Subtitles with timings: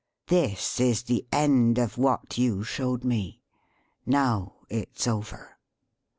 [0.29, 3.43] This is the end of what you showed me.
[4.03, 5.59] Now, it's over!"